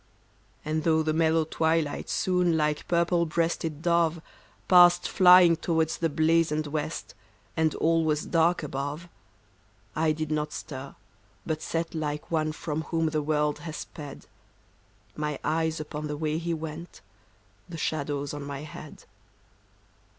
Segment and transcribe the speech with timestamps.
[0.65, 2.57] And though the mellow twilight soon.
[2.57, 4.19] Like purple breasted dove.
[4.67, 7.13] Passed flying towards the blazoned west
[7.55, 9.07] And all was dark above,
[9.95, 10.95] I did not stir,
[11.45, 14.25] but sat like one From whom the world has sped;
[15.15, 17.01] My eyes upon the way he went.
[17.69, 19.03] The shadows on my head.